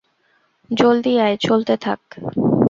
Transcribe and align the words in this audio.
জলদি 0.69 1.13
আয়, 1.19 1.35
চলতে 1.39 1.73
থাক। 1.77 2.01